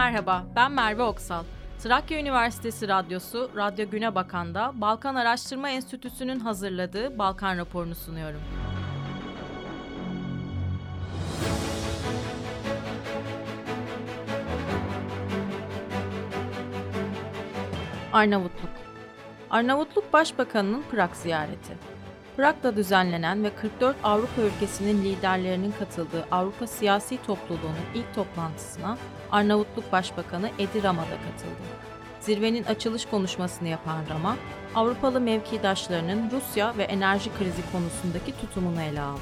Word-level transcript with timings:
Merhaba, 0.00 0.44
ben 0.56 0.72
Merve 0.72 1.02
Oksal. 1.02 1.44
Trakya 1.82 2.18
Üniversitesi 2.18 2.88
Radyosu, 2.88 3.50
Radyo 3.56 3.90
Güne 3.90 4.14
Bakan'da 4.14 4.72
Balkan 4.74 5.14
Araştırma 5.14 5.70
Enstitüsü'nün 5.70 6.40
hazırladığı 6.40 7.18
Balkan 7.18 7.58
raporunu 7.58 7.94
sunuyorum. 7.94 8.40
Arnavutluk 18.12 18.70
Arnavutluk 19.50 20.12
Başbakanı'nın 20.12 20.82
Prag 20.90 21.14
ziyareti. 21.14 21.99
Prag'da 22.36 22.76
düzenlenen 22.76 23.44
ve 23.44 23.54
44 23.54 23.96
Avrupa 24.04 24.42
ülkesinin 24.42 25.04
liderlerinin 25.04 25.74
katıldığı 25.78 26.26
Avrupa 26.30 26.66
Siyasi 26.66 27.22
Topluluğu'nun 27.26 27.94
ilk 27.94 28.14
toplantısına 28.14 28.98
Arnavutluk 29.30 29.92
Başbakanı 29.92 30.50
Edi 30.58 30.82
Rama 30.82 31.02
da 31.02 31.04
katıldı. 31.06 31.60
Zirvenin 32.20 32.64
açılış 32.64 33.06
konuşmasını 33.06 33.68
yapan 33.68 34.04
Rama, 34.10 34.36
Avrupalı 34.74 35.20
mevkidaşlarının 35.20 36.30
Rusya 36.30 36.76
ve 36.78 36.82
enerji 36.82 37.30
krizi 37.38 37.72
konusundaki 37.72 38.40
tutumunu 38.40 38.82
ele 38.82 39.00
aldı. 39.00 39.20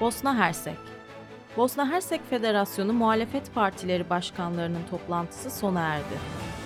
Bosna 0.00 0.38
Hersek 0.38 0.95
Bosna 1.56 1.90
Hersek 1.90 2.20
Federasyonu 2.30 2.92
muhalefet 2.92 3.54
partileri 3.54 4.10
başkanlarının 4.10 4.82
toplantısı 4.90 5.50
sona 5.50 5.80
erdi. 5.80 6.14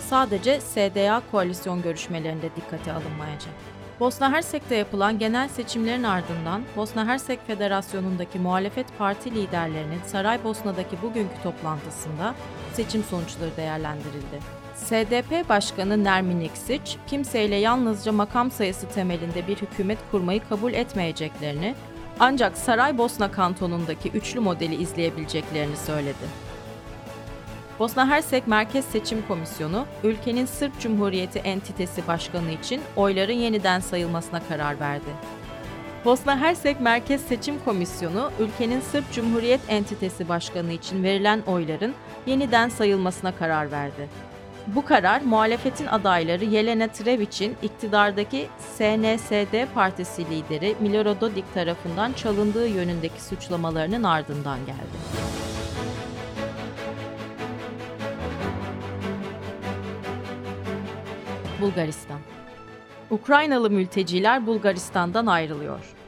Sadece 0.00 0.60
SDA 0.60 1.22
koalisyon 1.30 1.82
görüşmelerinde 1.82 2.50
dikkate 2.56 2.92
alınmayacak. 2.92 3.54
Bosna 4.00 4.32
Hersek'te 4.32 4.74
yapılan 4.74 5.18
genel 5.18 5.48
seçimlerin 5.48 6.02
ardından 6.02 6.62
Bosna 6.76 7.06
Hersek 7.06 7.46
Federasyonu'ndaki 7.46 8.38
muhalefet 8.38 8.86
parti 8.98 9.34
liderlerinin 9.34 10.00
Saraybosna'daki 10.06 11.02
bugünkü 11.02 11.42
toplantısında 11.42 12.34
seçim 12.72 13.04
sonuçları 13.04 13.56
değerlendirildi. 13.56 14.40
SDP 14.74 15.48
Başkanı 15.48 16.04
Nermin 16.04 16.40
Iksic, 16.40 16.96
kimseyle 17.06 17.56
yalnızca 17.56 18.12
makam 18.12 18.50
sayısı 18.50 18.88
temelinde 18.88 19.48
bir 19.48 19.56
hükümet 19.56 19.98
kurmayı 20.10 20.40
kabul 20.48 20.72
etmeyeceklerini 20.72 21.74
ancak 22.20 22.58
Saraybosna 22.58 23.30
kantonundaki 23.30 24.08
üçlü 24.08 24.40
modeli 24.40 24.74
izleyebileceklerini 24.74 25.76
söyledi. 25.76 26.50
Bosna 27.78 28.08
Hersek 28.08 28.46
Merkez 28.46 28.84
Seçim 28.84 29.26
Komisyonu, 29.28 29.86
ülkenin 30.04 30.46
Sırp 30.46 30.80
Cumhuriyeti 30.80 31.38
entitesi 31.38 32.06
başkanı 32.06 32.50
için 32.50 32.80
oyların 32.96 33.32
yeniden 33.32 33.80
sayılmasına 33.80 34.40
karar 34.48 34.80
verdi. 34.80 35.10
Bosna 36.04 36.40
Hersek 36.40 36.80
Merkez 36.80 37.20
Seçim 37.20 37.54
Komisyonu, 37.64 38.30
ülkenin 38.40 38.80
Sırp 38.80 39.12
Cumhuriyet 39.12 39.60
entitesi 39.68 40.28
başkanı 40.28 40.72
için 40.72 41.02
verilen 41.02 41.42
oyların 41.46 41.94
yeniden 42.26 42.68
sayılmasına 42.68 43.36
karar 43.36 43.70
verdi. 43.70 44.08
Bu 44.66 44.84
karar 44.84 45.20
muhalefetin 45.20 45.86
adayları 45.86 46.44
Yelena 46.44 46.88
Trevic'in 46.88 47.56
iktidardaki 47.62 48.48
SNSD 48.58 49.66
partisi 49.74 50.30
lideri 50.30 50.76
Milorad 50.80 51.20
Dodik 51.20 51.54
tarafından 51.54 52.12
çalındığı 52.12 52.68
yönündeki 52.68 53.22
suçlamalarının 53.22 54.02
ardından 54.02 54.58
geldi. 54.66 55.30
Bulgaristan 61.60 62.18
Ukraynalı 63.10 63.70
mülteciler 63.70 64.46
Bulgaristan'dan 64.46 65.26
ayrılıyor. 65.26 65.99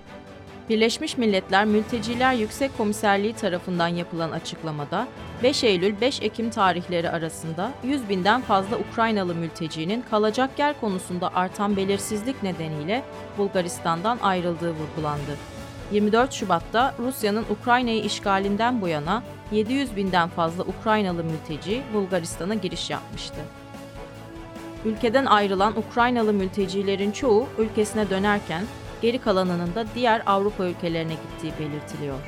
Birleşmiş 0.69 1.19
Milletler 1.19 1.65
Mülteciler 1.65 2.33
Yüksek 2.33 2.79
Komiserliği 2.79 3.35
tarafından 3.35 3.89
yapılan 3.89 4.31
açıklamada 4.31 5.09
5 5.43 5.65
Eylül 5.65 6.01
5 6.01 6.23
Ekim 6.23 6.51
tarihleri 6.51 7.11
arasında 7.11 7.71
100 7.85 8.09
binden 8.09 8.41
fazla 8.41 8.79
Ukraynalı 8.79 9.35
mültecinin 9.35 10.05
kalacak 10.11 10.59
yer 10.59 10.81
konusunda 10.81 11.35
artan 11.35 11.77
belirsizlik 11.77 12.43
nedeniyle 12.43 13.03
Bulgaristan'dan 13.39 14.19
ayrıldığı 14.23 14.71
vurgulandı. 14.71 15.37
24 15.93 16.33
Şubat'ta 16.33 16.95
Rusya'nın 16.99 17.45
Ukrayna'yı 17.51 18.05
işgalinden 18.05 18.81
bu 18.81 18.89
yana 18.89 19.23
700 19.53 19.97
binden 19.97 20.29
fazla 20.29 20.65
Ukraynalı 20.65 21.25
mülteci 21.25 21.83
Bulgaristan'a 21.95 22.55
giriş 22.55 22.91
yapmıştı. 22.91 23.41
Ülkeden 24.85 25.27
ayrılan 25.27 25.79
Ukraynalı 25.79 26.33
mültecilerin 26.33 27.13
çoğu 27.13 27.47
ülkesine 27.59 28.11
dönerken 28.11 28.63
geri 29.03 29.19
kalanının 29.19 29.75
da 29.75 29.85
diğer 29.95 30.23
Avrupa 30.27 30.65
ülkelerine 30.65 31.15
gittiği 31.15 31.53
belirtiliyor. 31.59 32.19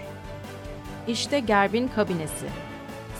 İşte 1.08 1.40
Gerb'in 1.40 1.88
kabinesi. 1.88 2.46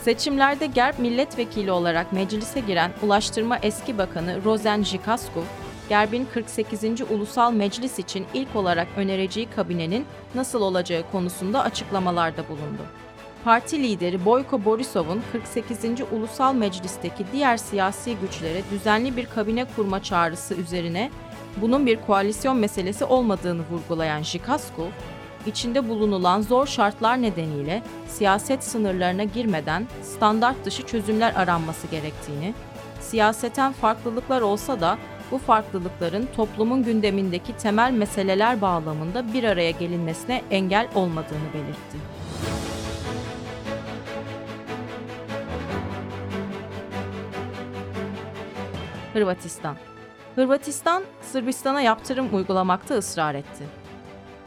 Seçimlerde 0.03 0.65
Gerb 0.65 0.99
milletvekili 0.99 1.71
olarak 1.71 2.13
meclise 2.13 2.59
giren 2.59 2.91
Ulaştırma 3.03 3.57
Eski 3.57 3.97
Bakanı 3.97 4.43
Rozen 4.43 4.83
Jikasku, 4.83 5.43
Gerb'in 5.89 6.27
48. 6.33 6.83
Ulusal 7.09 7.51
Meclis 7.51 7.99
için 7.99 8.25
ilk 8.33 8.55
olarak 8.55 8.87
önereceği 8.97 9.49
kabinenin 9.49 10.05
nasıl 10.35 10.61
olacağı 10.61 11.03
konusunda 11.11 11.63
açıklamalarda 11.63 12.49
bulundu. 12.49 12.81
Parti 13.43 13.83
lideri 13.83 14.25
Boyko 14.25 14.65
Borisov'un 14.65 15.23
48. 15.31 15.85
Ulusal 16.11 16.53
Meclis'teki 16.53 17.25
diğer 17.33 17.57
siyasi 17.57 18.15
güçlere 18.15 18.61
düzenli 18.71 19.17
bir 19.17 19.25
kabine 19.25 19.65
kurma 19.75 20.03
çağrısı 20.03 20.55
üzerine 20.55 21.11
bunun 21.61 21.85
bir 21.85 22.01
koalisyon 22.01 22.57
meselesi 22.57 23.05
olmadığını 23.05 23.61
vurgulayan 23.71 24.21
Jikasku, 24.21 24.87
içinde 25.45 25.89
bulunulan 25.89 26.41
zor 26.41 26.67
şartlar 26.67 27.21
nedeniyle 27.21 27.83
siyaset 28.07 28.63
sınırlarına 28.63 29.23
girmeden 29.23 29.87
standart 30.03 30.65
dışı 30.65 30.85
çözümler 30.85 31.33
aranması 31.35 31.87
gerektiğini, 31.87 32.53
siyaseten 33.01 33.73
farklılıklar 33.73 34.41
olsa 34.41 34.81
da 34.81 34.97
bu 35.31 35.37
farklılıkların 35.37 36.27
toplumun 36.35 36.83
gündemindeki 36.83 37.57
temel 37.57 37.91
meseleler 37.91 38.61
bağlamında 38.61 39.33
bir 39.33 39.43
araya 39.43 39.71
gelinmesine 39.71 40.41
engel 40.51 40.87
olmadığını 40.95 41.53
belirtti. 41.53 41.97
Hırvatistan 49.13 49.75
Hırvatistan, 50.35 51.03
Sırbistan'a 51.21 51.81
yaptırım 51.81 52.35
uygulamakta 52.35 52.95
ısrar 52.95 53.35
etti. 53.35 53.63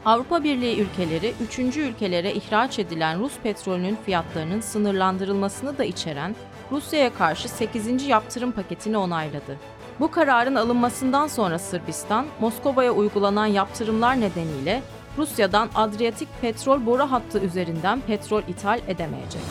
Avrupa 0.05 0.43
Birliği 0.43 0.81
ülkeleri, 0.81 1.33
üçüncü 1.43 1.81
ülkelere 1.81 2.33
ihraç 2.33 2.79
edilen 2.79 3.19
Rus 3.19 3.33
petrolünün 3.43 3.97
fiyatlarının 4.05 4.61
sınırlandırılmasını 4.61 5.77
da 5.77 5.83
içeren 5.83 6.35
Rusya'ya 6.71 7.13
karşı 7.13 7.49
8. 7.49 8.07
yaptırım 8.07 8.51
paketini 8.51 8.97
onayladı. 8.97 9.57
Bu 9.99 10.11
kararın 10.11 10.55
alınmasından 10.55 11.27
sonra 11.27 11.59
Sırbistan, 11.59 12.25
Moskova'ya 12.39 12.91
uygulanan 12.91 13.45
yaptırımlar 13.45 14.21
nedeniyle 14.21 14.81
Rusya'dan 15.17 15.69
Adriyatik 15.75 16.29
petrol 16.41 16.85
boru 16.85 17.03
hattı 17.03 17.39
üzerinden 17.39 18.01
petrol 18.01 18.41
ithal 18.41 18.79
edemeyecek. 18.87 19.41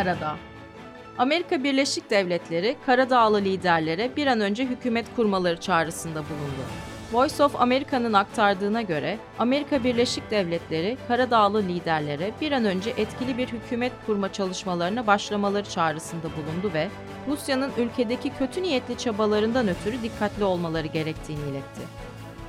Karadağ 0.00 0.36
Amerika 1.18 1.64
Birleşik 1.64 2.10
Devletleri, 2.10 2.76
Karadağlı 2.86 3.40
liderlere 3.40 4.16
bir 4.16 4.26
an 4.26 4.40
önce 4.40 4.64
hükümet 4.64 5.06
kurmaları 5.16 5.60
çağrısında 5.60 6.14
bulundu. 6.14 6.62
Voice 7.12 7.44
of 7.44 7.60
America'nın 7.60 8.12
aktardığına 8.12 8.82
göre, 8.82 9.18
Amerika 9.38 9.84
Birleşik 9.84 10.30
Devletleri, 10.30 10.96
Karadağlı 11.08 11.62
liderlere 11.62 12.30
bir 12.40 12.52
an 12.52 12.64
önce 12.64 12.90
etkili 12.90 13.38
bir 13.38 13.48
hükümet 13.48 13.92
kurma 14.06 14.32
çalışmalarına 14.32 15.06
başlamaları 15.06 15.68
çağrısında 15.68 16.22
bulundu 16.22 16.74
ve 16.74 16.88
Rusya'nın 17.28 17.70
ülkedeki 17.78 18.30
kötü 18.30 18.62
niyetli 18.62 18.98
çabalarından 18.98 19.68
ötürü 19.68 20.02
dikkatli 20.02 20.44
olmaları 20.44 20.86
gerektiğini 20.86 21.42
iletti. 21.50 21.80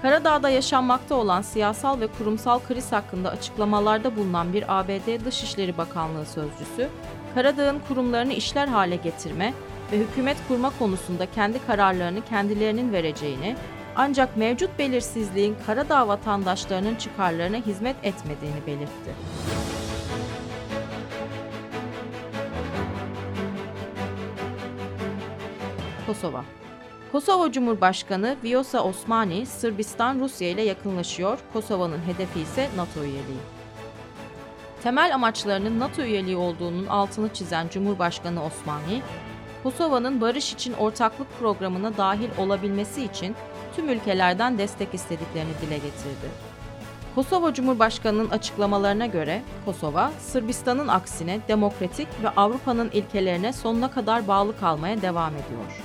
Karadağ'da 0.02 0.50
yaşanmakta 0.50 1.16
olan 1.16 1.42
siyasal 1.42 2.00
ve 2.00 2.08
kurumsal 2.08 2.60
kriz 2.60 2.92
hakkında 2.92 3.30
açıklamalarda 3.30 4.16
bulunan 4.16 4.54
bir 4.54 4.80
ABD 4.80 5.26
Dışişleri 5.26 5.78
Bakanlığı 5.78 6.26
sözcüsü, 6.26 6.90
Karadağ'ın 7.36 7.80
kurumlarını 7.88 8.34
işler 8.34 8.68
hale 8.68 8.96
getirme 8.96 9.54
ve 9.92 9.98
hükümet 9.98 10.38
kurma 10.48 10.72
konusunda 10.80 11.32
kendi 11.32 11.66
kararlarını 11.66 12.26
kendilerinin 12.26 12.94
vereceğini, 12.94 13.56
ancak 13.96 14.38
mevcut 14.38 14.80
belirsizliğin 14.80 15.56
Karadağ 15.66 16.08
vatandaşlarının 16.08 16.96
çıkarlarına 16.96 17.58
hizmet 17.58 17.96
etmediğini 18.04 18.68
belirtti. 18.68 19.12
Kosova 26.08 26.44
Kosova 27.12 27.52
Cumhurbaşkanı 27.52 28.36
Vjosa 28.44 28.84
Osmani, 28.84 29.46
Sırbistan 29.46 30.20
Rusya 30.20 30.50
ile 30.50 30.62
yakınlaşıyor, 30.62 31.40
Kosova'nın 31.54 32.00
hedefi 32.08 32.40
ise 32.40 32.70
NATO 32.76 33.04
üyeliği. 33.04 33.61
Temel 34.84 35.16
amaçlarının 35.16 35.80
NATO 35.80 36.02
üyeliği 36.02 36.38
olduğunun 36.38 36.86
altını 36.88 37.34
çizen 37.34 37.68
Cumhurbaşkanı 37.68 38.44
Osmani, 38.44 39.02
Kosova'nın 39.64 40.22
barış 40.22 40.54
için 40.54 40.74
ortaklık 40.74 41.40
programına 41.40 41.98
dahil 41.98 42.30
olabilmesi 42.38 43.04
için 43.04 43.36
tüm 43.76 43.90
ülkelerden 43.90 44.58
destek 44.58 44.94
istediklerini 44.94 45.52
dile 45.62 45.76
getirdi. 45.76 46.52
Kosova 47.16 47.54
Cumhurbaşkanı'nın 47.54 48.30
açıklamalarına 48.30 49.06
göre 49.06 49.42
Kosova, 49.66 50.12
Sırbistan'ın 50.20 50.88
aksine 50.88 51.40
demokratik 51.48 52.08
ve 52.24 52.30
Avrupa'nın 52.30 52.90
ilkelerine 52.90 53.54
sonuna 53.54 53.92
kadar 53.92 54.28
bağlı 54.28 54.60
kalmaya 54.60 55.02
devam 55.02 55.34
ediyor. 55.34 55.84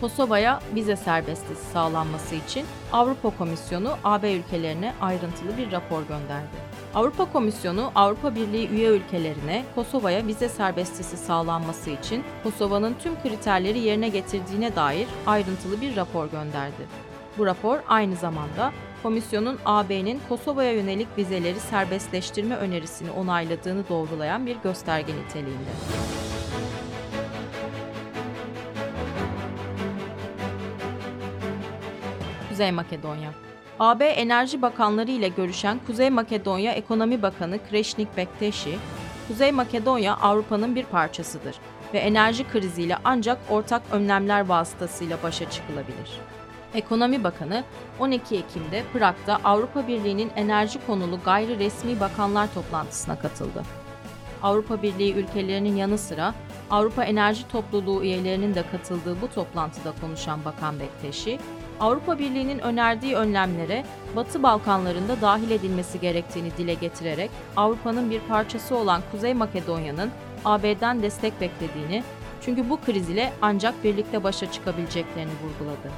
Kosova'ya 0.00 0.60
vize 0.74 0.96
serbestliği 0.96 1.58
sağlanması 1.72 2.34
için 2.34 2.66
Avrupa 2.92 3.30
Komisyonu 3.38 3.96
AB 4.04 4.32
ülkelerine 4.32 4.94
ayrıntılı 5.00 5.56
bir 5.58 5.72
rapor 5.72 6.02
gönderdi. 6.02 6.69
Avrupa 6.94 7.32
Komisyonu 7.32 7.92
Avrupa 7.94 8.34
Birliği 8.34 8.68
üye 8.68 8.88
ülkelerine 8.88 9.64
Kosova'ya 9.74 10.26
vize 10.26 10.48
serbestisi 10.48 11.16
sağlanması 11.16 11.90
için 11.90 12.24
Kosova'nın 12.42 12.94
tüm 13.02 13.22
kriterleri 13.22 13.78
yerine 13.78 14.08
getirdiğine 14.08 14.76
dair 14.76 15.08
ayrıntılı 15.26 15.80
bir 15.80 15.96
rapor 15.96 16.26
gönderdi. 16.26 16.86
Bu 17.38 17.46
rapor 17.46 17.78
aynı 17.88 18.16
zamanda 18.16 18.72
komisyonun 19.02 19.58
AB'nin 19.64 20.20
Kosova'ya 20.28 20.72
yönelik 20.72 21.08
vizeleri 21.18 21.60
serbestleştirme 21.60 22.56
önerisini 22.56 23.10
onayladığını 23.10 23.88
doğrulayan 23.88 24.46
bir 24.46 24.56
gösterge 24.56 25.12
niteliğinde. 25.16 25.70
Kuzey 32.48 32.72
Makedonya 32.72 33.49
AB 33.80 34.04
Enerji 34.04 34.62
Bakanları 34.62 35.10
ile 35.10 35.28
görüşen 35.28 35.80
Kuzey 35.86 36.10
Makedonya 36.10 36.72
Ekonomi 36.72 37.22
Bakanı 37.22 37.58
Kreşnik 37.70 38.16
Bekteşi, 38.16 38.78
Kuzey 39.28 39.52
Makedonya 39.52 40.16
Avrupa'nın 40.16 40.74
bir 40.74 40.84
parçasıdır 40.84 41.56
ve 41.94 41.98
enerji 41.98 42.48
kriziyle 42.48 42.96
ancak 43.04 43.38
ortak 43.50 43.82
önlemler 43.92 44.48
vasıtasıyla 44.48 45.18
başa 45.22 45.50
çıkılabilir. 45.50 46.20
Ekonomi 46.74 47.24
Bakanı 47.24 47.64
12 47.98 48.36
Ekim'de 48.36 48.84
Prag'da 48.92 49.40
Avrupa 49.44 49.88
Birliği'nin 49.88 50.30
enerji 50.36 50.86
konulu 50.86 51.20
gayri 51.24 51.58
resmi 51.58 52.00
bakanlar 52.00 52.54
toplantısına 52.54 53.18
katıldı. 53.18 53.62
Avrupa 54.42 54.82
Birliği 54.82 55.14
ülkelerinin 55.14 55.76
yanı 55.76 55.98
sıra 55.98 56.34
Avrupa 56.70 57.04
Enerji 57.04 57.48
Topluluğu 57.48 58.02
üyelerinin 58.02 58.54
de 58.54 58.64
katıldığı 58.72 59.20
bu 59.20 59.28
toplantıda 59.28 59.92
konuşan 60.00 60.44
Bakan 60.44 60.80
Bekteşi, 60.80 61.38
Avrupa 61.80 62.18
Birliği'nin 62.18 62.58
önerdiği 62.58 63.16
önlemlere 63.16 63.84
Batı 64.16 64.42
Balkanlarında 64.42 65.20
dahil 65.20 65.50
edilmesi 65.50 66.00
gerektiğini 66.00 66.56
dile 66.58 66.74
getirerek 66.74 67.30
Avrupa'nın 67.56 68.10
bir 68.10 68.20
parçası 68.20 68.76
olan 68.76 69.02
Kuzey 69.12 69.34
Makedonya'nın 69.34 70.10
AB'den 70.44 71.02
destek 71.02 71.40
beklediğini, 71.40 72.02
çünkü 72.42 72.70
bu 72.70 72.80
kriz 72.80 73.10
ile 73.10 73.32
ancak 73.42 73.84
birlikte 73.84 74.24
başa 74.24 74.52
çıkabileceklerini 74.52 75.30
vurguladı. 75.42 75.90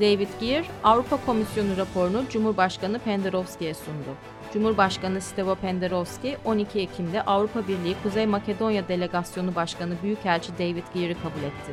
David 0.00 0.28
Gear, 0.40 0.64
Avrupa 0.84 1.16
Komisyonu 1.26 1.76
raporunu 1.76 2.28
Cumhurbaşkanı 2.30 2.98
Penderovski'ye 2.98 3.74
sundu. 3.74 4.14
Cumhurbaşkanı 4.52 5.20
Stevo 5.20 5.54
Penderovski 5.54 6.36
12 6.44 6.80
Ekim'de 6.80 7.22
Avrupa 7.22 7.68
Birliği 7.68 7.96
Kuzey 8.02 8.26
Makedonya 8.26 8.88
Delegasyonu 8.88 9.54
Başkanı 9.54 9.94
Büyükelçi 10.02 10.52
David 10.58 10.84
Gear'ı 10.94 11.14
kabul 11.14 11.42
etti. 11.42 11.72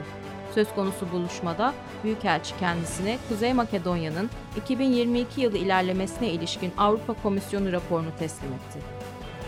Söz 0.56 0.76
konusu 0.76 1.12
buluşmada 1.12 1.74
Büyükelçi 2.04 2.58
kendisine 2.60 3.18
Kuzey 3.30 3.54
Makedonya'nın 3.54 4.30
2022 4.58 5.42
yılı 5.42 5.58
ilerlemesine 5.58 6.30
ilişkin 6.30 6.72
Avrupa 6.78 7.14
Komisyonu 7.14 7.72
raporunu 7.72 8.10
teslim 8.20 8.54
etti. 8.54 8.80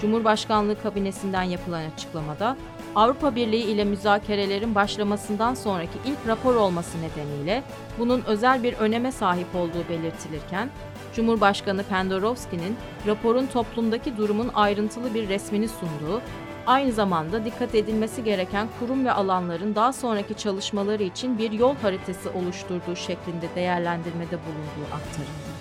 Cumhurbaşkanlığı 0.01 0.81
kabinesinden 0.81 1.44
yapılan 1.44 1.83
açıklamada 1.95 2.57
Avrupa 2.95 3.35
Birliği 3.35 3.63
ile 3.63 3.83
müzakerelerin 3.83 4.75
başlamasından 4.75 5.53
sonraki 5.53 5.97
ilk 6.05 6.27
rapor 6.27 6.55
olması 6.55 6.97
nedeniyle 7.01 7.63
bunun 7.99 8.23
özel 8.27 8.63
bir 8.63 8.73
öneme 8.73 9.11
sahip 9.11 9.56
olduğu 9.56 9.89
belirtilirken, 9.89 10.69
Cumhurbaşkanı 11.15 11.83
Pendorovski'nin 11.83 12.75
raporun 13.07 13.45
toplumdaki 13.45 14.17
durumun 14.17 14.51
ayrıntılı 14.53 15.13
bir 15.13 15.29
resmini 15.29 15.67
sunduğu, 15.67 16.21
aynı 16.68 16.92
zamanda 16.92 17.45
dikkat 17.45 17.75
edilmesi 17.75 18.24
gereken 18.24 18.68
kurum 18.80 19.06
ve 19.06 19.12
alanların 19.12 19.75
daha 19.75 19.94
sonraki 19.94 20.33
çalışmaları 20.33 21.04
için 21.04 21.38
bir 21.38 21.51
yol 21.51 21.75
haritası 21.75 22.31
oluşturduğu 22.31 22.95
şeklinde 22.95 23.56
değerlendirmede 23.56 24.38
bulunduğu 24.45 24.94
aktarıldı. 24.94 25.54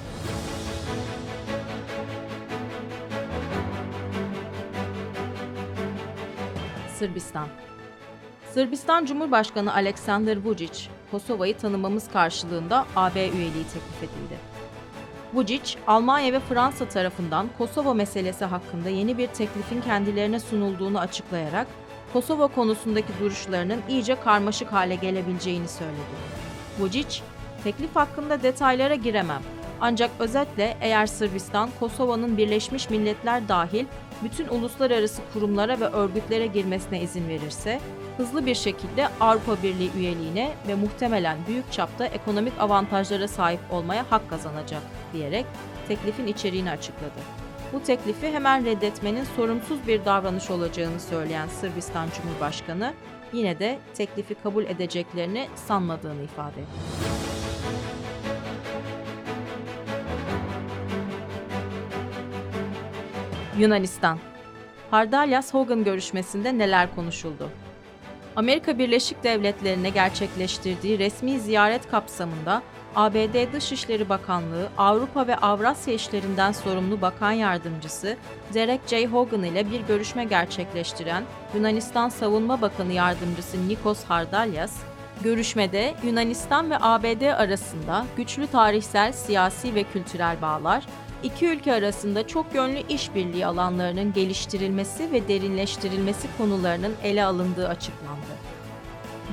Sırbistan 6.98 7.48
Sırbistan 8.50 9.04
Cumhurbaşkanı 9.04 9.74
Aleksandar 9.74 10.36
Vučić, 10.36 10.86
Kosova'yı 11.10 11.56
tanımamız 11.56 12.08
karşılığında 12.12 12.86
AB 12.96 13.20
üyeliği 13.20 13.64
teklif 13.64 13.98
edildi. 14.02 14.51
Vučić, 15.34 15.76
Almanya 15.86 16.32
ve 16.32 16.40
Fransa 16.40 16.88
tarafından 16.88 17.48
Kosova 17.58 17.94
meselesi 17.94 18.44
hakkında 18.44 18.88
yeni 18.88 19.18
bir 19.18 19.26
teklifin 19.26 19.80
kendilerine 19.80 20.40
sunulduğunu 20.40 20.98
açıklayarak 20.98 21.66
Kosova 22.12 22.46
konusundaki 22.46 23.12
duruşlarının 23.20 23.80
iyice 23.88 24.20
karmaşık 24.20 24.72
hale 24.72 24.94
gelebileceğini 24.94 25.68
söyledi. 25.68 26.00
Vučić, 26.80 27.20
teklif 27.64 27.96
hakkında 27.96 28.42
detaylara 28.42 28.94
giremem 28.94 29.42
ancak 29.80 30.10
özetle 30.18 30.76
eğer 30.80 31.06
Sırbistan, 31.06 31.70
Kosova'nın 31.80 32.36
Birleşmiş 32.36 32.90
Milletler 32.90 33.48
dahil 33.48 33.86
bütün 34.24 34.48
uluslararası 34.48 35.22
kurumlara 35.32 35.80
ve 35.80 35.84
örgütlere 35.84 36.46
girmesine 36.46 37.02
izin 37.02 37.28
verirse, 37.28 37.80
hızlı 38.16 38.46
bir 38.46 38.54
şekilde 38.54 39.08
Avrupa 39.20 39.62
Birliği 39.62 39.90
üyeliğine 39.96 40.52
ve 40.68 40.74
muhtemelen 40.74 41.38
büyük 41.48 41.72
çapta 41.72 42.06
ekonomik 42.06 42.52
avantajlara 42.58 43.28
sahip 43.28 43.60
olmaya 43.70 44.04
hak 44.10 44.30
kazanacak 44.30 44.82
diyerek 45.12 45.46
teklifin 45.88 46.26
içeriğini 46.26 46.70
açıkladı. 46.70 47.20
Bu 47.72 47.82
teklifi 47.82 48.32
hemen 48.32 48.64
reddetmenin 48.64 49.24
sorumsuz 49.36 49.86
bir 49.86 50.04
davranış 50.04 50.50
olacağını 50.50 51.00
söyleyen 51.00 51.48
Sırbistan 51.48 52.08
Cumhurbaşkanı 52.16 52.94
yine 53.32 53.58
de 53.58 53.78
teklifi 53.94 54.34
kabul 54.34 54.64
edeceklerini 54.64 55.48
sanmadığını 55.68 56.22
ifade 56.22 56.60
etti. 56.60 57.31
Yunanistan 63.58 64.18
Hardalyas-Hogan 64.90 65.84
görüşmesinde 65.84 66.58
neler 66.58 66.94
konuşuldu? 66.94 67.48
Amerika 68.36 68.78
Birleşik 68.78 69.24
Devletleri'ne 69.24 69.90
gerçekleştirdiği 69.90 70.98
resmi 70.98 71.40
ziyaret 71.40 71.90
kapsamında 71.90 72.62
ABD 72.96 73.52
Dışişleri 73.52 74.08
Bakanlığı 74.08 74.68
Avrupa 74.78 75.26
ve 75.26 75.36
Avrasya 75.36 75.94
işlerinden 75.94 76.52
sorumlu 76.52 77.00
bakan 77.00 77.32
yardımcısı 77.32 78.16
Derek 78.54 78.80
J. 78.86 79.06
Hogan 79.06 79.42
ile 79.42 79.70
bir 79.70 79.80
görüşme 79.80 80.24
gerçekleştiren 80.24 81.24
Yunanistan 81.54 82.08
Savunma 82.08 82.60
Bakanı 82.60 82.92
Yardımcısı 82.92 83.68
Nikos 83.68 84.04
Hardalyas, 84.04 84.76
görüşmede 85.22 85.94
Yunanistan 86.04 86.70
ve 86.70 86.76
ABD 86.80 87.22
arasında 87.22 88.06
güçlü 88.16 88.46
tarihsel, 88.46 89.12
siyasi 89.12 89.74
ve 89.74 89.82
kültürel 89.82 90.42
bağlar, 90.42 90.86
iki 91.22 91.46
ülke 91.46 91.72
arasında 91.72 92.26
çok 92.26 92.54
yönlü 92.54 92.82
işbirliği 92.88 93.46
alanlarının 93.46 94.12
geliştirilmesi 94.12 95.12
ve 95.12 95.28
derinleştirilmesi 95.28 96.28
konularının 96.38 96.94
ele 97.02 97.24
alındığı 97.24 97.68
açıklandı. 97.68 98.32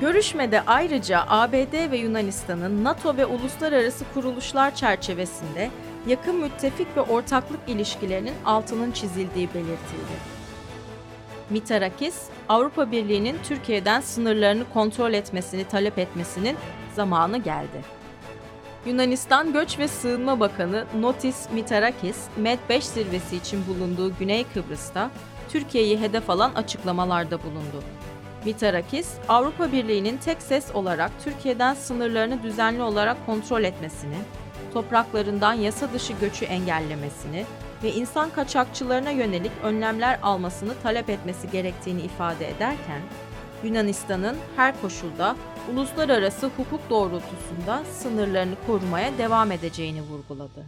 Görüşmede 0.02 0.62
ayrıca 0.68 1.26
ABD 1.28 1.92
ve 1.92 1.98
Yunanistan'ın 1.98 2.84
NATO 2.84 3.18
ve 3.18 3.26
uluslararası 3.26 4.06
kuruluşlar 4.14 4.76
çerçevesinde 4.76 5.70
yakın 6.08 6.36
müttefik 6.36 6.98
ve 6.98 7.02
ortaklık 7.02 7.60
ilişkilerinin 7.68 8.34
altının 8.46 8.92
çizildiği 8.92 9.50
belirtildi. 9.54 10.40
Mitarakis, 11.50 12.16
Avrupa 12.50 12.92
Birliği'nin 12.92 13.38
Türkiye'den 13.44 14.02
sınırlarını 14.02 14.64
kontrol 14.74 15.14
etmesini 15.14 15.64
talep 15.64 15.98
etmesinin 16.00 16.58
zamanı 16.96 17.38
geldi. 17.38 17.99
Yunanistan 18.86 19.54
Göç 19.54 19.80
ve 19.80 19.88
Sığınma 19.88 20.40
Bakanı 20.40 20.86
Notis 21.00 21.50
Mitarakis, 21.52 22.18
MED5 22.42 22.82
zirvesi 22.82 23.36
için 23.36 23.68
bulunduğu 23.68 24.18
Güney 24.20 24.46
Kıbrıs'ta 24.54 25.12
Türkiye'yi 25.50 26.00
hedef 26.00 26.30
alan 26.30 26.54
açıklamalarda 26.54 27.44
bulundu. 27.44 27.84
Mitarakis, 28.46 29.14
Avrupa 29.30 29.72
Birliği'nin 29.72 30.18
tek 30.18 30.42
ses 30.42 30.76
olarak 30.76 31.12
Türkiye'den 31.24 31.74
sınırlarını 31.74 32.44
düzenli 32.44 32.82
olarak 32.82 33.26
kontrol 33.26 33.64
etmesini, 33.64 34.18
topraklarından 34.74 35.54
yasa 35.54 35.94
dışı 35.94 36.14
göçü 36.14 36.46
engellemesini 36.46 37.46
ve 37.84 37.92
insan 37.94 38.30
kaçakçılarına 38.30 39.10
yönelik 39.10 39.52
önlemler 39.64 40.20
almasını 40.24 40.74
talep 40.84 41.10
etmesi 41.10 41.52
gerektiğini 41.52 42.02
ifade 42.02 42.50
ederken, 42.50 43.02
Yunanistan'ın 43.64 44.38
her 44.56 44.82
koşulda 44.82 45.36
uluslararası 45.74 46.48
hukuk 46.48 46.90
doğrultusunda 46.90 47.84
sınırlarını 47.92 48.56
korumaya 48.68 49.18
devam 49.18 49.52
edeceğini 49.52 50.02
vurguladı. 50.02 50.66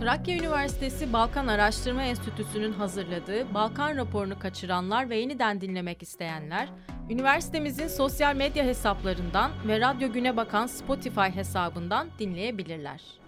Trakya 0.00 0.36
Üniversitesi 0.36 1.12
Balkan 1.12 1.46
Araştırma 1.46 2.02
Enstitüsü'nün 2.02 2.72
hazırladığı 2.72 3.54
Balkan 3.54 3.96
raporunu 3.96 4.38
kaçıranlar 4.38 5.10
ve 5.10 5.16
yeniden 5.16 5.60
dinlemek 5.60 6.02
isteyenler, 6.02 6.68
üniversitemizin 7.10 7.88
sosyal 7.88 8.36
medya 8.36 8.64
hesaplarından 8.64 9.50
ve 9.68 9.80
Radyo 9.80 10.12
Güne 10.12 10.36
Bakan 10.36 10.66
Spotify 10.66 11.20
hesabından 11.20 12.08
dinleyebilirler. 12.18 13.21